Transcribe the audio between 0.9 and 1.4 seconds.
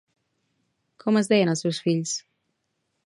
Com es